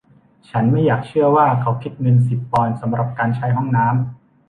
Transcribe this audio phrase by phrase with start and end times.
[0.49, 3.97] ฉันไม่อยากเชื่อว่าเขาคิดเงินสิบปอนด์สำหรับการใช้ห้องน้ำ!